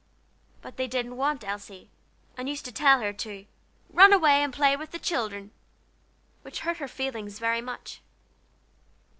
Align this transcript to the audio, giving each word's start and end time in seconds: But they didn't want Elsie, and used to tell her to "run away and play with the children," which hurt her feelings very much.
But 0.63 0.77
they 0.77 0.87
didn't 0.87 1.15
want 1.15 1.43
Elsie, 1.43 1.91
and 2.35 2.49
used 2.49 2.65
to 2.65 2.71
tell 2.71 3.01
her 3.01 3.13
to 3.13 3.45
"run 3.91 4.11
away 4.11 4.41
and 4.41 4.51
play 4.51 4.75
with 4.75 4.89
the 4.89 4.97
children," 4.97 5.51
which 6.41 6.61
hurt 6.61 6.77
her 6.77 6.87
feelings 6.87 7.37
very 7.37 7.61
much. 7.61 8.01